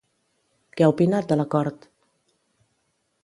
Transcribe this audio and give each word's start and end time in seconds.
Què 0.77 0.85
ha 0.85 0.89
opinat 0.93 1.29
de 1.31 1.37
l'acord? 1.41 1.85